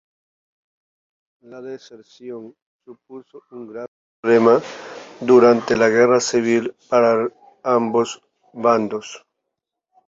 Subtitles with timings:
[1.41, 3.87] La deserción supuso un grave
[4.19, 4.59] problema
[5.19, 7.31] durante la Guerra Civil para
[7.61, 8.19] ambos
[8.51, 9.23] bandos.